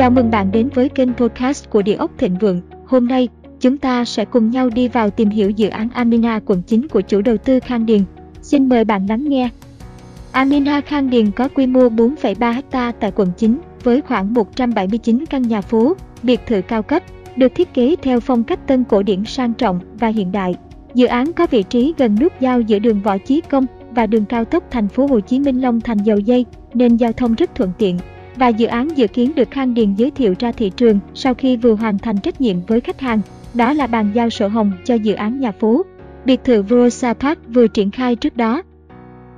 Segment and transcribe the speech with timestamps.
[0.00, 2.60] Chào mừng bạn đến với kênh podcast của Địa ốc Thịnh Vượng.
[2.86, 3.28] Hôm nay,
[3.60, 7.00] chúng ta sẽ cùng nhau đi vào tìm hiểu dự án Amina quận 9 của
[7.00, 8.00] chủ đầu tư Khang Điền.
[8.42, 9.48] Xin mời bạn lắng nghe.
[10.32, 15.42] Amina Khang Điền có quy mô 4,3 ha tại quận 9 với khoảng 179 căn
[15.42, 17.02] nhà phố, biệt thự cao cấp,
[17.36, 20.54] được thiết kế theo phong cách tân cổ điển sang trọng và hiện đại.
[20.94, 24.24] Dự án có vị trí gần nút giao giữa đường Võ Chí Công và đường
[24.24, 27.54] cao tốc thành phố Hồ Chí Minh Long Thành Dầu Dây nên giao thông rất
[27.54, 27.98] thuận tiện.
[28.36, 31.56] Và dự án dự kiến được Khang Điền giới thiệu ra thị trường sau khi
[31.56, 33.20] vừa hoàn thành trách nhiệm với khách hàng,
[33.54, 35.82] đó là bàn giao sổ hồng cho dự án nhà phố.
[36.24, 38.62] Biệt thự Rosa Park vừa triển khai trước đó.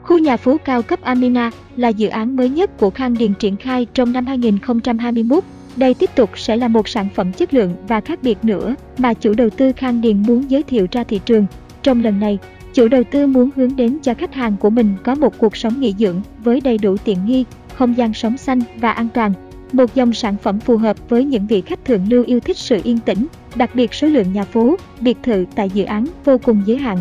[0.03, 3.57] Khu nhà phố cao cấp Amina là dự án mới nhất của Khang Điền triển
[3.57, 5.45] khai trong năm 2021
[5.77, 9.15] đây tiếp tục sẽ là một sản phẩm chất lượng và khác biệt nữa mà
[9.15, 11.47] chủ đầu tư Khang Điền muốn giới thiệu ra thị trường.
[11.83, 12.39] Trong lần này,
[12.75, 15.81] chủ đầu tư muốn hướng đến cho khách hàng của mình có một cuộc sống
[15.81, 19.33] nghỉ dưỡng với đầy đủ tiện nghi, không gian sống xanh và an toàn.
[19.73, 22.81] Một dòng sản phẩm phù hợp với những vị khách thượng lưu yêu thích sự
[22.85, 26.63] yên tĩnh, đặc biệt số lượng nhà phố, biệt thự tại dự án vô cùng
[26.67, 26.99] giới hạn.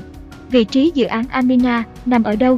[0.51, 2.57] Vị trí dự án Amina nằm ở đâu?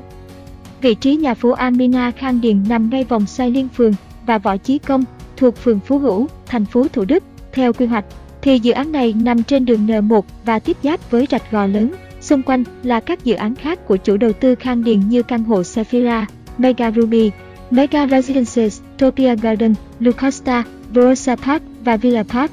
[0.81, 3.93] Vị trí nhà phố Amina Khang Điền nằm ngay vòng xoay liên phường
[4.25, 5.03] và võ chí công,
[5.37, 7.23] thuộc phường Phú Hữu, thành phố Thủ Đức.
[7.53, 8.05] Theo quy hoạch,
[8.41, 11.91] thì dự án này nằm trên đường N1 và tiếp giáp với rạch gò lớn.
[12.21, 15.43] Xung quanh là các dự án khác của chủ đầu tư Khang Điền như căn
[15.43, 16.25] hộ Sephira,
[16.57, 17.31] Mega Ruby,
[17.73, 20.63] Mega Residences, Topia Garden, Lucosta,
[20.95, 22.51] Rosa Park và Villa Park.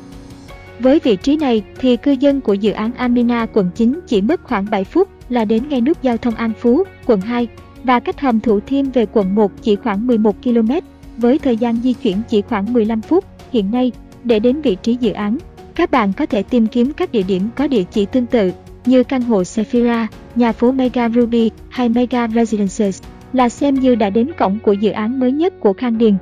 [0.78, 4.44] Với vị trí này thì cư dân của dự án Amina quận 9 chỉ mất
[4.44, 7.48] khoảng 7 phút là đến ngay nút giao thông An Phú, quận 2
[7.84, 10.72] và cách hầm Thủ Thiêm về quận 1 chỉ khoảng 11 km
[11.16, 13.24] với thời gian di chuyển chỉ khoảng 15 phút.
[13.52, 13.92] Hiện nay,
[14.24, 15.38] để đến vị trí dự án,
[15.74, 18.52] các bạn có thể tìm kiếm các địa điểm có địa chỉ tương tự
[18.86, 23.02] như căn hộ Sephira, nhà phố Mega Ruby hay Mega Residences
[23.33, 26.14] là xem như đã đến cổng của dự án mới nhất của Khang Điền.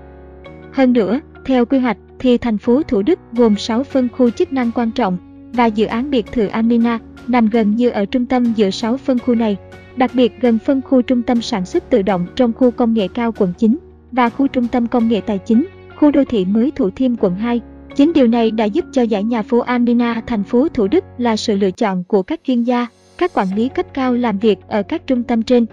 [0.73, 4.53] Hơn nữa, theo quy hoạch thì thành phố Thủ Đức gồm 6 phân khu chức
[4.53, 5.19] năng quan trọng
[5.53, 9.19] và dự án biệt thự Amina nằm gần như ở trung tâm giữa 6 phân
[9.19, 9.57] khu này,
[9.97, 13.09] đặc biệt gần phân khu trung tâm sản xuất tự động trong khu công nghệ
[13.09, 13.79] cao quận 9
[14.13, 15.67] và khu trung tâm công nghệ tài chính,
[15.97, 17.61] khu đô thị mới Thủ Thiêm quận 2.
[17.97, 21.37] Chính điều này đã giúp cho giải nhà phố Amina thành phố Thủ Đức là
[21.37, 22.87] sự lựa chọn của các chuyên gia,
[23.19, 25.67] các quản lý cấp cao làm việc ở các trung tâm trên.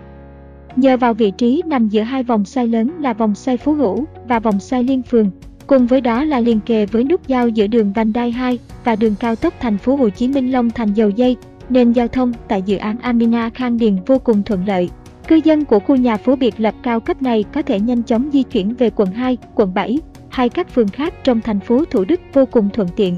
[0.75, 4.05] Nhờ vào vị trí nằm giữa hai vòng xoay lớn là vòng xoay Phú Hữu
[4.27, 5.31] và vòng xoay Liên Phường,
[5.67, 8.95] cùng với đó là liền kề với nút giao giữa đường Vành Đai 2 và
[8.95, 11.37] đường cao tốc thành phố Hồ Chí Minh Long Thành Dầu Dây,
[11.69, 14.89] nên giao thông tại dự án Amina Khang Điền vô cùng thuận lợi.
[15.27, 18.29] Cư dân của khu nhà phố biệt lập cao cấp này có thể nhanh chóng
[18.33, 19.97] di chuyển về quận 2, quận 7
[20.29, 23.17] hay các phường khác trong thành phố Thủ Đức vô cùng thuận tiện.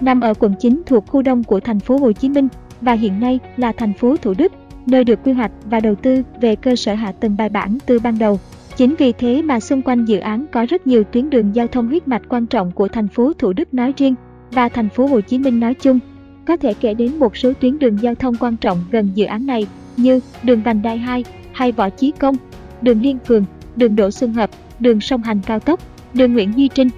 [0.00, 2.48] Nằm ở quận 9 thuộc khu đông của thành phố Hồ Chí Minh
[2.80, 4.52] và hiện nay là thành phố Thủ Đức,
[4.86, 7.98] nơi được quy hoạch và đầu tư về cơ sở hạ tầng bài bản từ
[7.98, 8.38] ban đầu.
[8.76, 11.88] Chính vì thế mà xung quanh dự án có rất nhiều tuyến đường giao thông
[11.88, 14.14] huyết mạch quan trọng của thành phố Thủ Đức nói riêng
[14.50, 15.98] và thành phố Hồ Chí Minh nói chung.
[16.46, 19.46] Có thể kể đến một số tuyến đường giao thông quan trọng gần dự án
[19.46, 19.66] này
[19.96, 22.36] như đường Vành Đai 2 hay Võ Chí Công,
[22.82, 23.44] đường Liên Phường,
[23.76, 25.80] đường Đỗ Xuân Hợp, đường sông Hành cao tốc,
[26.14, 26.88] đường Nguyễn Duy Trinh.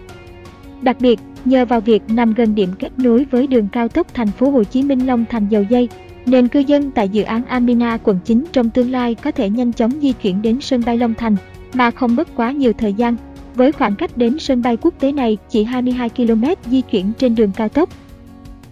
[0.82, 4.28] Đặc biệt, nhờ vào việc nằm gần điểm kết nối với đường cao tốc thành
[4.30, 5.88] phố Hồ Chí Minh Long Thành Dầu Dây,
[6.30, 9.72] nên cư dân tại dự án Amina quận 9 trong tương lai có thể nhanh
[9.72, 11.36] chóng di chuyển đến sân bay Long Thành
[11.74, 13.16] mà không mất quá nhiều thời gian.
[13.54, 17.34] Với khoảng cách đến sân bay quốc tế này chỉ 22 km di chuyển trên
[17.34, 17.88] đường cao tốc.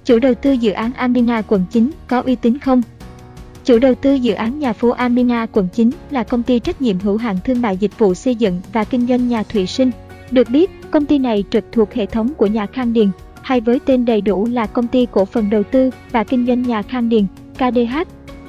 [0.05, 2.83] Chủ đầu tư dự án Amina quận 9 có uy tín không?
[3.65, 6.99] Chủ đầu tư dự án nhà phố Amina quận 9 là công ty trách nhiệm
[6.99, 9.91] hữu hạn thương mại dịch vụ xây dựng và kinh doanh nhà Thụy Sinh.
[10.31, 13.11] Được biết, công ty này trực thuộc hệ thống của nhà Khang Điền,
[13.43, 16.63] hay với tên đầy đủ là Công ty Cổ phần Đầu tư và Kinh doanh
[16.63, 17.97] nhà Khang Điền, KDH.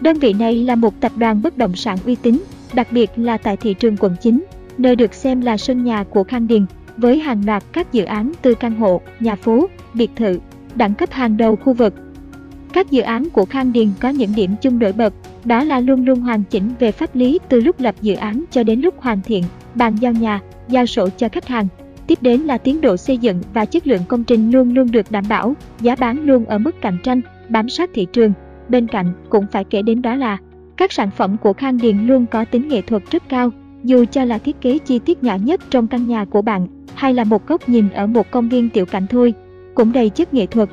[0.01, 3.37] Đơn vị này là một tập đoàn bất động sản uy tín, đặc biệt là
[3.37, 4.43] tại thị trường quận 9,
[4.77, 6.65] nơi được xem là sân nhà của Khang Điền,
[6.97, 10.39] với hàng loạt các dự án từ căn hộ, nhà phố, biệt thự,
[10.75, 11.93] đẳng cấp hàng đầu khu vực
[12.77, 15.13] các dự án của Khang Điền có những điểm chung nổi bật,
[15.45, 18.63] đó là luôn luôn hoàn chỉnh về pháp lý từ lúc lập dự án cho
[18.63, 19.43] đến lúc hoàn thiện,
[19.75, 21.67] bàn giao nhà, giao sổ cho khách hàng.
[22.07, 25.11] Tiếp đến là tiến độ xây dựng và chất lượng công trình luôn luôn được
[25.11, 28.33] đảm bảo, giá bán luôn ở mức cạnh tranh, bám sát thị trường.
[28.69, 30.37] Bên cạnh cũng phải kể đến đó là
[30.77, 33.51] các sản phẩm của Khang Điền luôn có tính nghệ thuật rất cao,
[33.83, 37.13] dù cho là thiết kế chi tiết nhỏ nhất trong căn nhà của bạn hay
[37.13, 39.33] là một góc nhìn ở một công viên tiểu cảnh thôi,
[39.75, 40.69] cũng đầy chất nghệ thuật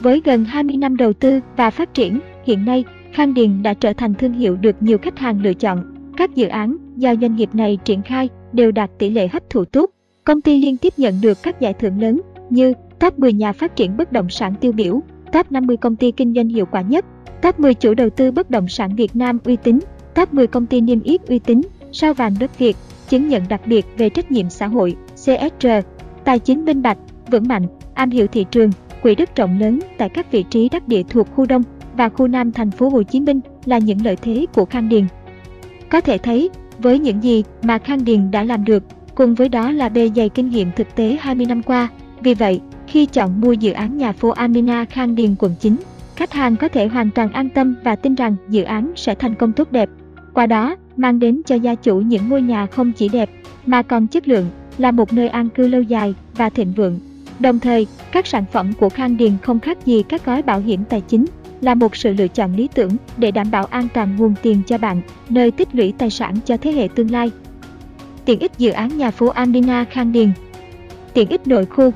[0.00, 3.92] với gần 20 năm đầu tư và phát triển, hiện nay, Khang Điền đã trở
[3.92, 5.94] thành thương hiệu được nhiều khách hàng lựa chọn.
[6.16, 9.64] Các dự án do doanh nghiệp này triển khai đều đạt tỷ lệ hấp thụ
[9.64, 9.90] tốt.
[10.24, 12.20] Công ty liên tiếp nhận được các giải thưởng lớn
[12.50, 15.00] như top 10 nhà phát triển bất động sản tiêu biểu,
[15.32, 17.04] top 50 công ty kinh doanh hiệu quả nhất,
[17.42, 19.78] top 10 chủ đầu tư bất động sản Việt Nam uy tín,
[20.14, 21.60] top 10 công ty niêm yết uy tín,
[21.92, 22.76] sao vàng đất Việt,
[23.08, 25.66] chứng nhận đặc biệt về trách nhiệm xã hội, CSR.
[26.24, 26.98] Tài chính minh bạch,
[27.30, 28.70] vững mạnh, am hiểu thị trường,
[29.02, 31.62] quỹ đất rộng lớn tại các vị trí đắc địa thuộc khu Đông
[31.96, 35.04] và khu Nam thành phố Hồ Chí Minh là những lợi thế của Khang Điền.
[35.90, 38.82] Có thể thấy, với những gì mà Khang Điền đã làm được,
[39.14, 41.88] cùng với đó là bề dày kinh nghiệm thực tế 20 năm qua.
[42.22, 45.76] Vì vậy, khi chọn mua dự án nhà phố Amina Khang Điền quận 9,
[46.16, 49.34] khách hàng có thể hoàn toàn an tâm và tin rằng dự án sẽ thành
[49.34, 49.88] công tốt đẹp.
[50.34, 53.30] Qua đó, mang đến cho gia chủ những ngôi nhà không chỉ đẹp,
[53.66, 57.00] mà còn chất lượng, là một nơi an cư lâu dài và thịnh vượng.
[57.38, 60.84] Đồng thời, các sản phẩm của Khang Điền không khác gì các gói bảo hiểm
[60.88, 61.24] tài chính,
[61.60, 64.78] là một sự lựa chọn lý tưởng để đảm bảo an toàn nguồn tiền cho
[64.78, 67.30] bạn, nơi tích lũy tài sản cho thế hệ tương lai.
[68.24, 70.32] Tiện ích dự án nhà phố Andina Khang Điền
[71.14, 71.92] Tiện ích nội khu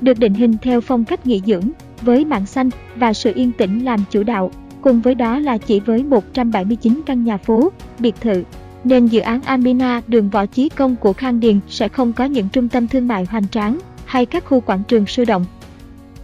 [0.00, 1.70] được định hình theo phong cách nghỉ dưỡng,
[2.02, 4.50] với mảng xanh và sự yên tĩnh làm chủ đạo,
[4.80, 8.42] cùng với đó là chỉ với 179 căn nhà phố, biệt thự,
[8.84, 12.48] nên dự án Amina đường Võ Chí Công của Khang Điền sẽ không có những
[12.48, 15.44] trung tâm thương mại hoành tráng hay các khu quảng trường sôi động.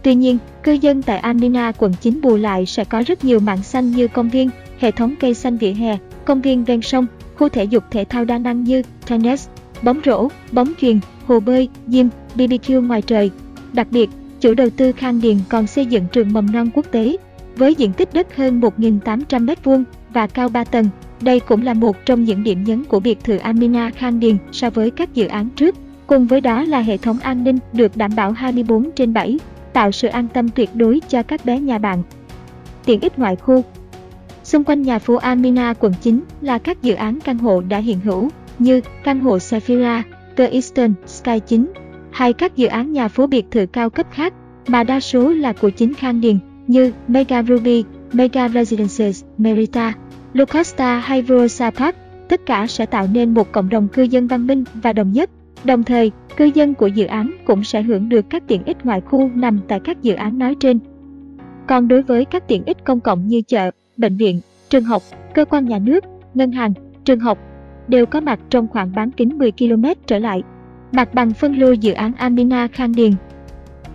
[0.03, 3.63] Tuy nhiên, cư dân tại Amina quận 9 bù lại sẽ có rất nhiều mảng
[3.63, 4.49] xanh như công viên,
[4.79, 7.05] hệ thống cây xanh vỉa hè, công viên ven sông,
[7.35, 9.47] khu thể dục thể thao đa năng như tennis,
[9.81, 13.31] bóng rổ, bóng chuyền, hồ bơi, gym, BBQ ngoài trời.
[13.73, 14.09] Đặc biệt,
[14.39, 17.17] chủ đầu tư Khang Điền còn xây dựng trường mầm non quốc tế
[17.55, 19.83] với diện tích đất hơn 1.800 m2
[20.13, 20.85] và cao 3 tầng.
[21.21, 24.69] Đây cũng là một trong những điểm nhấn của biệt thự Amina Khang Điền so
[24.69, 25.75] với các dự án trước.
[26.07, 29.39] Cùng với đó là hệ thống an ninh được đảm bảo 24 trên 7,
[29.73, 32.03] tạo sự an tâm tuyệt đối cho các bé nhà bạn.
[32.85, 33.63] Tiện ích ngoại khu
[34.43, 37.99] Xung quanh nhà phố Amina quận 9 là các dự án căn hộ đã hiện
[37.99, 38.29] hữu
[38.59, 40.03] như căn hộ Sephira,
[40.37, 41.65] The Eastern Sky 9
[42.13, 44.33] hay các dự án nhà phố biệt thự cao cấp khác
[44.67, 46.37] mà đa số là của chính Khang Điền
[46.67, 47.83] như Mega Ruby,
[48.13, 49.93] Mega Residences, Merita,
[50.33, 51.95] Locosta hay Verosa Park.
[52.29, 55.29] Tất cả sẽ tạo nên một cộng đồng cư dân văn minh và đồng nhất.
[55.63, 59.01] Đồng thời, cư dân của dự án cũng sẽ hưởng được các tiện ích ngoài
[59.01, 60.79] khu nằm tại các dự án nói trên.
[61.67, 65.01] Còn đối với các tiện ích công cộng như chợ, bệnh viện, trường học,
[65.33, 66.73] cơ quan nhà nước, ngân hàng,
[67.03, 67.37] trường học
[67.87, 70.43] đều có mặt trong khoảng bán kính 10 km trở lại.
[70.93, 73.11] Mặt bằng phân lô dự án Amina Khang Điền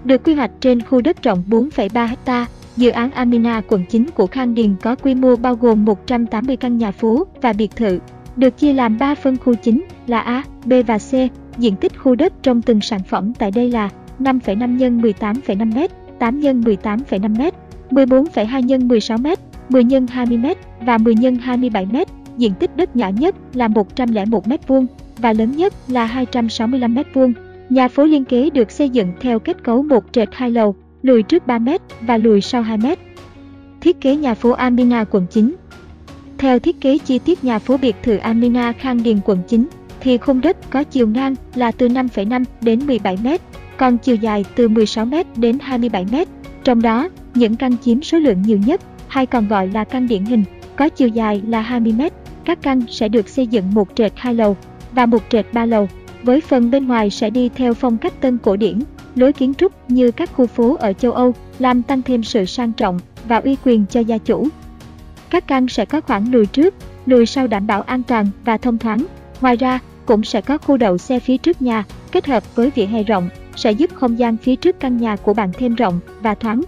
[0.04, 2.46] được quy hoạch trên khu đất rộng 4,3 ha,
[2.76, 6.78] dự án Amina quận 9 của Khang Điền có quy mô bao gồm 180 căn
[6.78, 7.98] nhà phố và biệt thự,
[8.36, 11.12] được chia làm 3 phân khu chính là A, B và C.
[11.58, 15.86] Diện tích khu đất trong từng sản phẩm tại đây là 5,5 x 18,5 m,
[16.18, 17.50] 8 x 18,5
[17.90, 19.26] m, 14,2 x 16 m,
[19.68, 20.46] 10 x 20 m
[20.80, 21.96] và 10 x 27 m.
[22.36, 24.86] Diện tích đất nhỏ nhất là 101 m vuông,
[25.18, 27.32] và lớn nhất là 265 m2.
[27.68, 31.22] Nhà phố liên kế được xây dựng theo kết cấu một trệt hai lầu, lùi
[31.22, 31.68] trước 3 m
[32.00, 32.86] và lùi sau 2 m.
[33.80, 35.54] Thiết kế nhà phố Amina quận 9
[36.38, 39.68] Theo thiết kế chi tiết nhà phố biệt thự Amina Khang Điền quận 9,
[40.00, 43.28] thì khung đất có chiều ngang là từ 5,5 đến 17 m,
[43.76, 46.16] còn chiều dài từ 16 m đến 27 m.
[46.64, 50.24] Trong đó, những căn chiếm số lượng nhiều nhất, hay còn gọi là căn điển
[50.24, 50.44] hình,
[50.76, 52.02] có chiều dài là 20 m.
[52.44, 54.56] Các căn sẽ được xây dựng một trệt hai lầu
[54.92, 55.88] và một trệt ba lầu
[56.22, 58.78] với phần bên ngoài sẽ đi theo phong cách tân cổ điển,
[59.14, 62.72] lối kiến trúc như các khu phố ở châu Âu, làm tăng thêm sự sang
[62.72, 62.98] trọng
[63.28, 64.48] và uy quyền cho gia chủ.
[65.30, 66.74] Các căn sẽ có khoảng lùi trước,
[67.06, 69.06] lùi sau đảm bảo an toàn và thông thoáng.
[69.40, 72.86] Ngoài ra, cũng sẽ có khu đậu xe phía trước nhà, kết hợp với vỉa
[72.86, 76.34] hè rộng, sẽ giúp không gian phía trước căn nhà của bạn thêm rộng và
[76.34, 76.62] thoáng.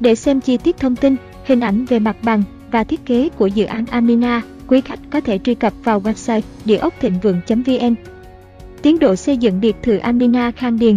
[0.00, 3.46] Để xem chi tiết thông tin, hình ảnh về mặt bằng và thiết kế của
[3.46, 7.94] dự án Amina, quý khách có thể truy cập vào website địa ốc thịnh vượng.vn
[8.82, 10.96] Tiến độ xây dựng biệt thự Amina Khang Điền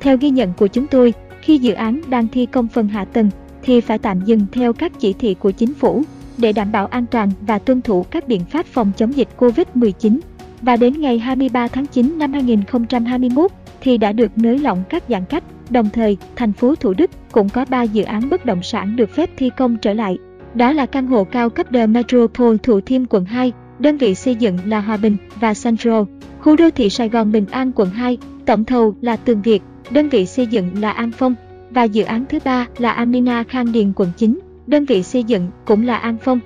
[0.00, 3.30] Theo ghi nhận của chúng tôi, khi dự án đang thi công phần hạ tầng,
[3.62, 6.02] thì phải tạm dừng theo các chỉ thị của chính phủ
[6.38, 10.18] để đảm bảo an toàn và tuân thủ các biện pháp phòng chống dịch COVID-19.
[10.62, 13.50] Và đến ngày 23 tháng 9 năm 2021
[13.80, 15.44] thì đã được nới lỏng các giãn cách.
[15.70, 19.10] Đồng thời, thành phố Thủ Đức cũng có 3 dự án bất động sản được
[19.10, 20.18] phép thi công trở lại.
[20.56, 24.34] Đó là căn hộ cao cấp The Metropole Thủ Thiêm quận 2, đơn vị xây
[24.34, 26.02] dựng là Hòa Bình và Central.
[26.40, 30.08] Khu đô thị Sài Gòn Bình An quận 2, tổng thầu là Tường Việt, đơn
[30.08, 31.34] vị xây dựng là An Phong
[31.70, 35.48] và dự án thứ ba là Amina Khang Điền quận 9, đơn vị xây dựng
[35.64, 36.40] cũng là An Phong.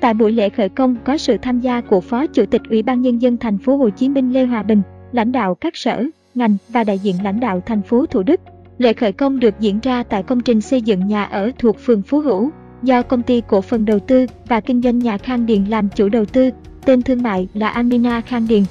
[0.00, 3.02] Tại buổi lễ khởi công có sự tham gia của Phó Chủ tịch Ủy ban
[3.02, 4.82] nhân dân thành phố Hồ Chí Minh Lê Hòa Bình,
[5.12, 6.04] lãnh đạo các sở,
[6.34, 8.40] ngành và đại diện lãnh đạo thành phố Thủ Đức.
[8.78, 12.02] Lễ khởi công được diễn ra tại công trình xây dựng nhà ở thuộc phường
[12.02, 12.50] Phú Hữu,
[12.86, 16.08] do công ty cổ phần đầu tư và kinh doanh nhà Khang Điền làm chủ
[16.08, 16.50] đầu tư,
[16.84, 18.62] tên thương mại là Amina Khang Điền.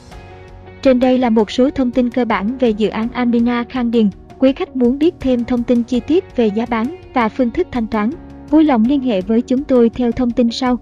[0.81, 4.09] Trên đây là một số thông tin cơ bản về dự án Amina Khang Điền.
[4.39, 7.67] Quý khách muốn biết thêm thông tin chi tiết về giá bán và phương thức
[7.71, 8.09] thanh toán,
[8.49, 10.79] vui lòng liên hệ với chúng tôi theo thông tin sau.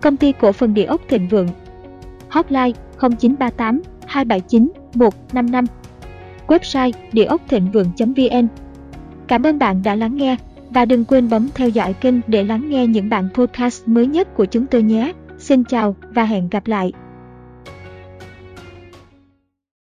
[0.00, 1.48] Công ty cổ phần địa ốc Thịnh Vượng
[2.28, 5.64] Hotline 0938 279 155
[6.46, 8.48] Website địa ốc thịnh vượng.vn
[9.26, 10.36] Cảm ơn bạn đã lắng nghe
[10.70, 14.34] và đừng quên bấm theo dõi kênh để lắng nghe những bản podcast mới nhất
[14.36, 15.12] của chúng tôi nhé.
[15.38, 16.92] Xin chào và hẹn gặp lại.